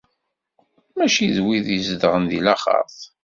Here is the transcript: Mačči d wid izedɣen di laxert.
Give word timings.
Mačči 0.95 1.27
d 1.35 1.37
wid 1.45 1.67
izedɣen 1.77 2.23
di 2.31 2.39
laxert. 2.45 2.99